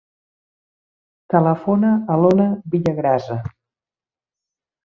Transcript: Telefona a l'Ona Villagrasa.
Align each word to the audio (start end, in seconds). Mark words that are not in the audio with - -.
Telefona 1.33 1.93
a 2.13 2.17
l'Ona 2.23 2.49
Villagrasa. 2.77 3.39